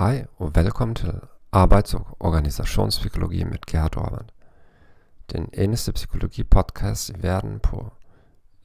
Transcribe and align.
Hej 0.00 0.26
og 0.38 0.54
velkommen 0.54 0.94
til 0.94 1.20
Arbejds- 1.52 1.94
og 1.94 2.16
Organisationspsykologi 2.20 3.44
med 3.44 3.58
Gerhard 3.66 3.96
Orban. 3.96 4.30
Den 5.32 5.48
eneste 5.52 5.92
psykologipodcast 5.92 7.10
i 7.10 7.22
verden 7.22 7.60
på 7.60 7.92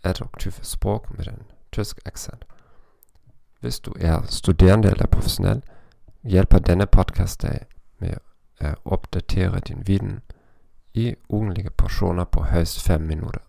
adjektive 0.04 0.54
sprog 0.62 1.06
med 1.10 1.28
en 1.28 1.44
tysk 1.72 2.00
accent. 2.06 2.46
Hvis 3.60 3.80
du 3.80 3.94
er 4.00 4.22
studerende 4.22 4.88
eller 4.88 5.08
professionel, 5.08 5.64
hjælper 6.24 6.60
denne 6.60 6.86
podcast 6.86 7.42
dig 7.42 7.60
med 8.00 8.14
at 8.60 8.76
opdatere 8.86 9.60
din 9.60 9.88
viden 9.88 10.22
i 10.94 11.16
ugentlige 11.30 11.70
portioner 11.70 12.24
på 12.24 12.42
højst 12.42 12.82
5 12.82 13.02
minutter. 13.02 13.42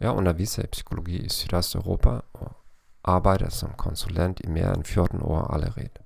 Jeg 0.00 0.10
underviser 0.10 0.62
i 0.62 0.66
psykologi 0.66 1.16
i 1.16 1.28
Sydøsteuropa 1.28 2.20
og 2.32 2.56
arbejder 3.04 3.48
som 3.48 3.70
konsulent 3.78 4.40
i 4.44 4.48
mere 4.48 4.74
end 4.74 4.84
14 4.84 5.22
år 5.22 5.54
allerede. 5.54 6.01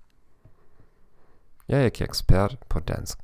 Jeg 1.69 1.81
er 1.81 1.85
ikke 1.85 2.05
ekspert 2.05 2.59
på 2.69 2.81
dansk. 2.81 3.19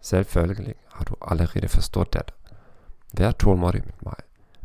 Selvfølgelig 0.00 0.74
har 0.88 1.04
du 1.04 1.16
allerede 1.20 1.68
forstået 1.68 2.12
det. 2.12 2.32
Vær 3.18 3.30
tålmodig 3.30 3.82
med 3.84 3.92
mig, 4.02 4.16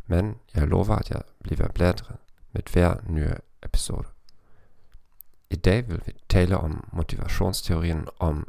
men 0.06 0.36
jeg 0.54 0.68
lover, 0.68 0.96
at 0.96 1.10
jeg 1.10 1.22
bliver 1.42 1.68
bedre 1.68 2.16
med 2.52 2.62
hver 2.72 2.94
nye 3.08 3.34
episode. 3.62 4.06
I 5.50 5.56
dag 5.56 5.88
vil 5.88 6.02
vi 6.06 6.12
tale 6.28 6.56
om 6.56 6.88
motivationsteorien 6.92 8.08
om 8.18 8.46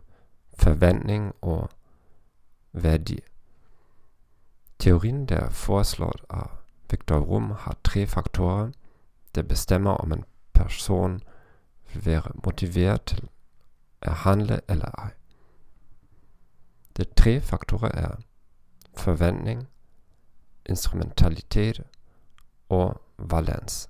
forventning 0.59 1.33
og 1.41 1.69
værdi. 2.73 3.19
Teorien, 4.79 5.25
der 5.25 5.37
er 5.37 5.49
foreslået 5.49 6.21
af 6.29 6.47
Victor 6.89 7.19
Rum, 7.19 7.51
har 7.51 7.77
tre 7.83 8.07
faktorer, 8.07 8.71
der 9.35 9.41
bestemmer, 9.41 9.91
om 9.91 10.11
en 10.11 10.25
person 10.53 11.21
vil 11.93 12.05
være 12.05 12.23
motiveret 12.45 13.01
til 13.01 13.29
handle 14.09 14.61
eller 14.67 14.99
ej. 14.99 15.11
De 16.97 17.03
tre 17.03 17.41
faktorer 17.41 17.91
er 17.91 18.15
forventning, 18.97 19.67
instrumentalitet 20.65 21.81
og 22.69 23.01
valens. 23.17 23.89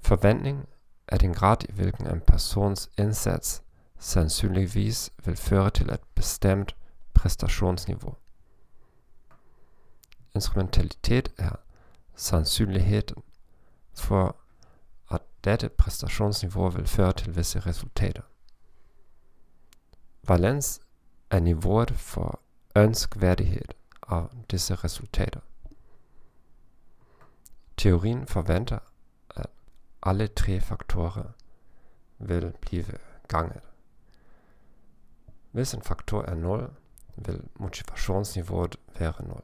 Forventning 0.00 0.68
er 1.08 1.18
den 1.18 1.34
grad 1.34 1.56
i 1.68 1.72
hvilken 1.72 2.06
en 2.06 2.20
persons 2.20 2.90
indsats 2.98 3.62
sandsynligvis 3.98 5.10
vil 5.24 5.36
føre 5.36 5.70
til 5.70 5.90
et 5.90 6.00
bestemt 6.14 6.76
præstationsniveau. 7.14 8.14
Instrumentalitet 10.34 11.32
er 11.38 11.50
sandsynligheden 12.14 13.22
for, 13.94 14.36
at 15.10 15.20
dette 15.44 15.68
præstationsniveau 15.68 16.68
vil 16.68 16.86
føre 16.86 17.12
til 17.12 17.36
visse 17.36 17.60
resultater. 17.60 18.22
Valens 20.28 20.80
er 21.30 21.40
niveauet 21.40 21.90
for 21.90 22.40
ønskværdighed 22.76 23.68
af 24.08 24.28
disse 24.50 24.74
resultater. 24.74 25.40
Teorien 27.76 28.26
forventer, 28.26 28.78
at 29.30 29.46
alle 30.02 30.26
tre 30.26 30.60
faktorer 30.60 31.24
vil 32.18 32.52
blive 32.60 32.98
ganget. 33.28 33.62
Hvis 35.52 35.74
en 35.74 35.82
faktor 35.82 36.22
er 36.22 36.34
0, 36.34 36.70
vil 37.16 37.48
motivationsniveauet 37.54 38.76
være 38.98 39.24
0. 39.24 39.42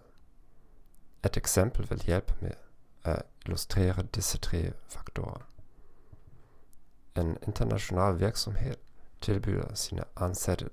Et 1.25 1.37
eksempel 1.37 1.91
vil 1.91 2.03
hjælpe 2.03 2.35
med 2.41 2.53
at 3.05 3.23
illustrere 3.45 4.03
disse 4.03 4.39
tre 4.39 4.73
faktorer. 4.89 5.47
En 7.17 7.37
international 7.47 8.21
virksomhed 8.21 8.77
tilbyder 9.21 9.75
sine 9.75 10.05
ansatte 10.17 10.71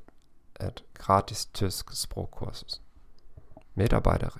et 0.61 0.83
gratis 0.93 1.45
tysk 1.45 1.91
sprogkursus. 1.93 2.81
Medarbejdere 3.75 4.31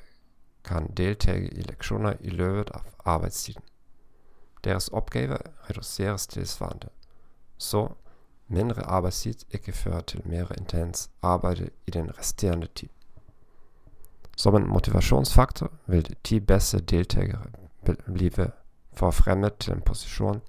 kan 0.64 0.94
deltage 0.98 1.50
i 1.50 1.62
lektioner 1.62 2.14
i 2.20 2.30
løbet 2.30 2.70
af 2.74 2.80
arbejdstiden. 3.06 3.64
Deres 4.64 4.88
opgave 4.88 5.38
reduceres 5.70 6.28
tilsvarende, 6.28 6.90
så 7.58 7.90
mindre 8.48 8.84
arbejdstid 8.84 9.36
ikke 9.52 9.72
fører 9.72 10.02
til 10.02 10.22
mere 10.28 10.48
intens 10.58 11.10
arbejde 11.22 11.70
i 11.88 11.92
den 11.92 12.18
resterende 12.20 12.68
tid. 12.76 12.90
Som 14.38 14.56
en 14.56 14.68
motivationsfaktor 14.68 15.72
vil 15.86 16.10
de 16.10 16.16
10 16.24 16.40
bedste 16.40 16.80
deltagere 16.80 17.44
blive 18.14 18.52
forfremmet 18.94 19.58
til 19.58 19.74
en 19.74 19.82
position, 19.82 20.42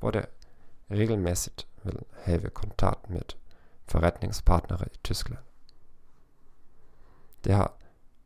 hvor 0.00 0.10
det 0.10 0.26
regelmæssigt 0.90 1.66
vil 1.84 1.98
have 2.12 2.50
kontakt 2.50 3.10
med 3.10 3.22
forretningspartnere 3.88 4.86
i 4.94 4.98
Tyskland. 5.04 5.42
Det 7.44 7.54
har 7.54 7.74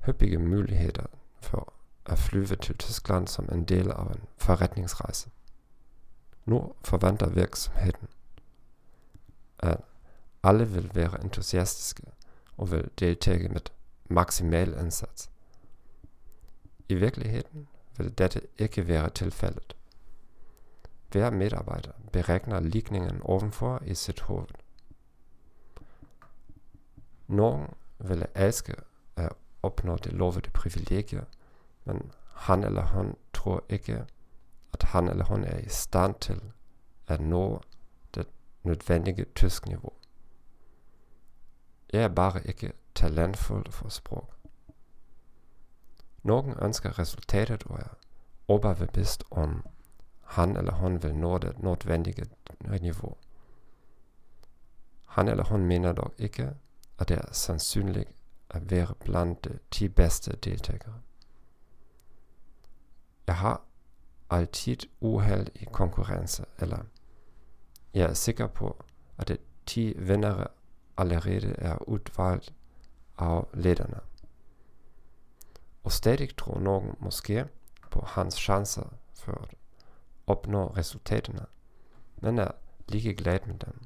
hyppige 0.06 0.38
muligheder 0.38 1.06
for 1.40 1.72
at 2.06 2.18
flyve 2.18 2.56
til 2.56 2.78
Tyskland 2.78 3.28
som 3.28 3.48
en 3.52 3.64
del 3.64 3.90
af 3.90 4.02
en 4.02 4.24
forretningsrejse. 4.36 5.30
Nu 6.44 6.72
forventer 6.84 7.28
virksomheden, 7.28 8.08
at 9.58 9.80
alle 10.42 10.68
vil 10.68 10.90
være 10.94 11.24
entusiastiske 11.24 12.02
og 12.56 12.70
vil 12.70 12.90
deltage 12.98 13.48
med 13.48 13.60
maksimal 14.04 14.78
indsats. 14.80 15.30
I 16.88 16.94
virkeligheden 16.94 17.68
vil 17.96 18.18
dette 18.18 18.40
ikke 18.58 18.88
være 18.88 19.10
tilfældet. 19.10 19.76
Hver 21.14 21.30
medarbejder 21.30 21.92
beregner 22.12 22.60
ligningen 22.60 23.22
ovenfor 23.22 23.82
i 23.84 23.94
sit 23.94 24.20
hoved. 24.20 24.48
Nogen 27.26 27.66
vil 27.98 28.26
elske 28.34 28.74
at 29.16 29.32
opnå 29.62 29.96
det 29.96 30.12
lovede 30.12 30.50
privilegier, 30.50 31.24
men 31.84 32.12
han 32.34 32.64
eller 32.64 32.86
hun 32.86 33.16
tror 33.32 33.64
ikke, 33.68 34.06
at 34.72 34.82
han 34.82 35.08
eller 35.08 35.24
hun 35.24 35.44
er 35.44 35.58
i 35.58 35.68
stand 35.68 36.14
til 36.20 36.42
at 37.06 37.20
nå 37.20 37.60
det 38.14 38.26
nødvendige 38.62 39.24
tysk 39.34 39.66
niveau. 39.66 39.92
Jeg 41.92 42.02
er 42.02 42.08
bare 42.08 42.46
ikke 42.46 42.72
talentfuld 42.94 43.72
for 43.72 43.88
sprog. 43.88 44.34
Nogen 46.22 46.54
ønsker 46.62 46.98
resultatet 46.98 47.62
og 47.62 47.78
er 47.78 47.96
overbevist 48.48 49.24
om, 49.30 49.66
han 50.34 50.56
eller 50.56 50.72
hun 50.72 51.02
vil 51.02 51.14
nå 51.14 51.38
det 51.38 51.62
nødvendige 51.62 52.26
niveau. 52.80 53.16
Han 55.06 55.28
eller 55.28 55.44
hun 55.44 55.64
mener 55.64 55.92
dog 55.92 56.12
ikke, 56.18 56.54
at 56.98 57.08
det 57.08 57.18
er 57.18 57.32
sandsynligt 57.32 58.10
at 58.50 58.70
være 58.70 58.94
blandt 59.00 59.44
de 59.44 59.58
10 59.70 59.88
bedste 59.88 60.36
deltagere. 60.36 61.00
Jeg 63.26 63.36
har 63.36 63.62
altid 64.30 64.76
uheld 65.00 65.48
i 65.54 65.64
konkurrence, 65.64 66.44
eller 66.58 66.78
jeg 67.94 68.10
er 68.10 68.14
sikker 68.14 68.46
på, 68.46 68.84
at 69.18 69.28
de 69.28 69.38
10 69.66 69.94
vindere 69.98 70.46
allerede 70.96 71.54
er 71.58 71.88
udvalgt 71.88 72.54
af 73.18 73.44
lederne. 73.54 74.00
Og 75.84 75.92
stadig 75.92 76.36
tror 76.36 76.58
nogen 76.58 76.94
måske 77.00 77.46
på 77.90 78.00
hans 78.06 78.34
chancer 78.34 78.92
for 79.14 79.48
at 80.28 80.32
opnå 80.32 80.66
resultaterne, 80.66 81.46
men 82.16 82.38
er 82.38 82.50
ligeglad 82.88 83.38
med 83.46 83.58
dem. 83.58 83.80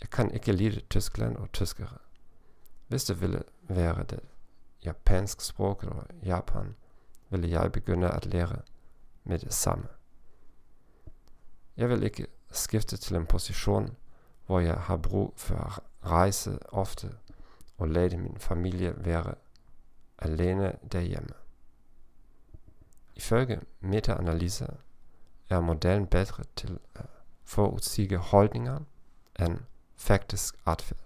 Jeg 0.00 0.10
kan 0.10 0.30
ikke 0.30 0.52
lide 0.52 0.80
Tyskland 0.80 1.36
og 1.36 1.52
tyskere. 1.52 1.98
Hvis 2.88 3.04
det 3.04 3.20
ville 3.20 3.42
være 3.62 4.04
det 4.04 4.20
japansk 4.84 5.40
sprog 5.40 5.78
eller 5.82 6.04
Japan, 6.22 6.74
ville 7.30 7.50
jeg 7.50 7.72
begynde 7.72 8.10
at 8.10 8.26
lære 8.26 8.56
med 9.24 9.38
det 9.38 9.54
samme. 9.54 9.86
Jeg 11.76 11.88
vil 11.88 12.02
ikke 12.02 12.26
skifte 12.50 12.96
til 12.96 13.16
en 13.16 13.26
position, 13.26 13.96
hvor 14.46 14.60
jeg 14.60 14.74
har 14.74 14.96
brug 14.96 15.34
for 15.36 15.54
at 15.54 15.80
rejse 16.10 16.58
ofte 16.72 17.14
og 17.78 17.88
lade 17.88 18.16
min 18.16 18.36
familie 18.38 19.04
være 19.04 19.34
alene 20.18 20.72
derhjemme. 20.92 21.34
Ifølge 23.14 23.60
meta-analyse 23.80 24.76
er 25.48 25.60
modellen 25.60 26.06
bedre 26.06 26.44
til 26.56 26.78
at 26.94 27.06
forudsige 27.44 28.16
holdninger 28.16 28.80
end 29.40 29.58
faktisk 29.96 30.54
adfærd. 30.66 30.98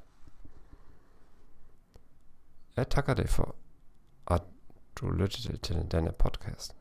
Jeg 2.76 2.88
takker 2.88 3.14
dig 3.14 3.28
for, 3.28 3.54
at 4.26 4.42
du 4.96 5.10
lyttede 5.10 5.56
til 5.56 5.86
denne 5.90 6.12
podcast. 6.12 6.76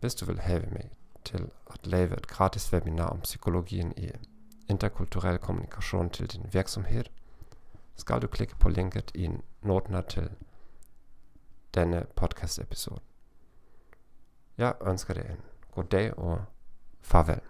Hvis 0.00 0.14
du 0.14 0.24
vil 0.24 0.40
have 0.40 0.66
mig 0.72 0.90
til 1.24 1.50
at 1.70 1.86
lave 1.86 2.16
et 2.16 2.26
gratis 2.26 2.72
webinar 2.72 3.06
om 3.06 3.20
psykologien 3.20 3.94
i 3.96 4.10
interkulturel 4.68 5.38
kommunikation 5.38 6.10
til 6.10 6.32
din 6.32 6.46
virksomhed, 6.52 7.04
skal 7.96 8.22
du 8.22 8.26
klikke 8.26 8.56
på 8.58 8.68
linket 8.68 9.10
i 9.14 9.30
noterne 9.62 10.02
til 10.08 10.30
denne 11.74 12.06
podcast 12.16 12.58
episode. 12.58 13.00
Jeg 14.58 14.74
ønsker 14.86 15.14
dig 15.14 15.26
en 15.30 15.40
god 15.74 15.84
dag 15.84 16.18
og 16.18 16.44
farvel. 17.00 17.40